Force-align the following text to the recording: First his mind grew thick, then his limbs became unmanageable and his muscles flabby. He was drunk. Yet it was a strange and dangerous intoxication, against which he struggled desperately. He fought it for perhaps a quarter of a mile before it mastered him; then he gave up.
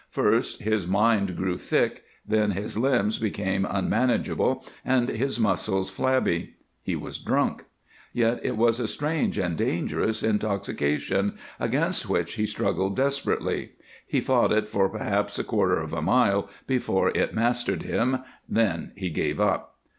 First 0.09 0.63
his 0.63 0.87
mind 0.87 1.37
grew 1.37 1.57
thick, 1.57 2.03
then 2.27 2.53
his 2.53 2.75
limbs 2.75 3.19
became 3.19 3.67
unmanageable 3.69 4.65
and 4.83 5.07
his 5.09 5.39
muscles 5.39 5.91
flabby. 5.91 6.55
He 6.81 6.95
was 6.95 7.19
drunk. 7.19 7.65
Yet 8.11 8.39
it 8.43 8.57
was 8.57 8.79
a 8.79 8.87
strange 8.87 9.37
and 9.37 9.55
dangerous 9.55 10.23
intoxication, 10.23 11.37
against 11.59 12.09
which 12.09 12.33
he 12.33 12.47
struggled 12.47 12.95
desperately. 12.95 13.73
He 14.07 14.21
fought 14.21 14.51
it 14.51 14.67
for 14.67 14.89
perhaps 14.89 15.37
a 15.37 15.43
quarter 15.43 15.77
of 15.79 15.93
a 15.93 16.01
mile 16.01 16.49
before 16.65 17.09
it 17.09 17.35
mastered 17.35 17.83
him; 17.83 18.23
then 18.49 18.93
he 18.95 19.11
gave 19.11 19.39
up. 19.39 19.75